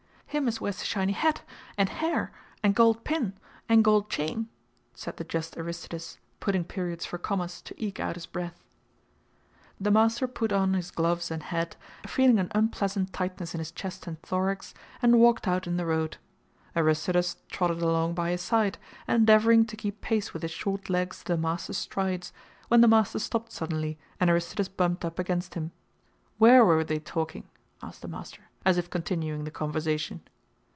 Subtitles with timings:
[0.33, 1.41] "Him as wears the shiny hat.
[1.77, 2.31] And hair.
[2.63, 3.33] And gold pin.
[3.67, 4.47] And gold chain,"
[4.93, 8.63] said the just Aristides, putting periods for commas to eke out his breath.
[9.77, 11.75] The master put on his gloves and hat,
[12.07, 16.15] feeling an unpleasant tightness in his chest and thorax, and walked out in the road.
[16.77, 18.77] Aristides trotted along by his side,
[19.09, 22.31] endeavoring to keep pace with his short legs to the master's strides,
[22.69, 25.71] when the master stopped suddenly, and Aristides bumped up against him.
[26.37, 27.49] "Where were they talking?"
[27.83, 30.21] asked the master, as if continuing the conversation.